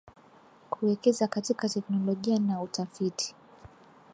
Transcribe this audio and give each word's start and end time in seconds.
kuwekeza 0.69 1.27
katika 1.27 1.69
teknolojia 1.69 2.39
na 2.39 2.61
utafiti 2.61 3.35